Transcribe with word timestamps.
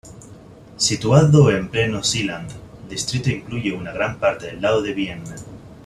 Situado 0.77 1.51
en 1.51 1.69
pleno 1.69 2.01
Seeland, 2.03 2.49
el 2.85 2.89
distrito 2.89 3.29
incluye 3.29 3.71
una 3.73 3.91
gran 3.91 4.17
parte 4.19 4.47
del 4.47 4.59
lago 4.59 4.81
de 4.81 4.95
Bienne. 4.95 5.35